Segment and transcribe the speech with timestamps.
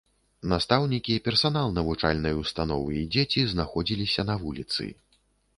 [0.53, 4.83] Настаўнікі, персанал навучальнай установы і дзеці знаходзіліся на вуліцы.